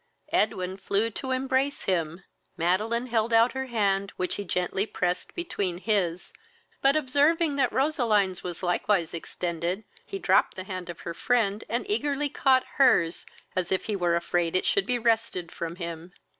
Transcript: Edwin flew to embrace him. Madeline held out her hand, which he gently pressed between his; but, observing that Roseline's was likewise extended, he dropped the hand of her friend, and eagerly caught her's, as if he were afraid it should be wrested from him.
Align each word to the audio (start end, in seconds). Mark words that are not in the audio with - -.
Edwin 0.31 0.77
flew 0.77 1.11
to 1.11 1.29
embrace 1.29 1.83
him. 1.83 2.23
Madeline 2.57 3.05
held 3.05 3.31
out 3.33 3.51
her 3.51 3.67
hand, 3.67 4.11
which 4.17 4.33
he 4.33 4.43
gently 4.43 4.87
pressed 4.87 5.35
between 5.35 5.77
his; 5.77 6.33
but, 6.81 6.95
observing 6.95 7.55
that 7.57 7.71
Roseline's 7.71 8.41
was 8.43 8.63
likewise 8.63 9.13
extended, 9.13 9.83
he 10.03 10.17
dropped 10.17 10.55
the 10.55 10.63
hand 10.63 10.89
of 10.89 11.01
her 11.01 11.13
friend, 11.13 11.63
and 11.69 11.87
eagerly 11.87 12.29
caught 12.29 12.65
her's, 12.77 13.27
as 13.55 13.71
if 13.71 13.85
he 13.85 13.95
were 13.95 14.15
afraid 14.15 14.55
it 14.55 14.65
should 14.65 14.87
be 14.87 14.97
wrested 14.97 15.51
from 15.51 15.75
him. 15.75 16.13